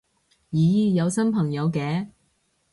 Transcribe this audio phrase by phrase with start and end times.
[0.49, 2.07] 咦有新朋友嘅